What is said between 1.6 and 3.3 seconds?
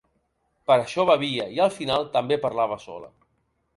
al final també parlava sola.